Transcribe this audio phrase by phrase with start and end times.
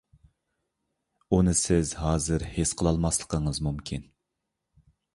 [1.37, 4.13] ئۇنى سىز ھازىر ھېس قىلالماسلىقىڭىز مۇمكىن.